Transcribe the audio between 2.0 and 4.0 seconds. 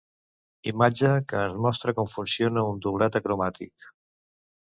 funciona un doblet acromàtic.